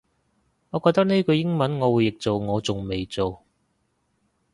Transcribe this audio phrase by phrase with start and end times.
[0.71, 3.43] 我覺得呢句英文我會譯做我仲未做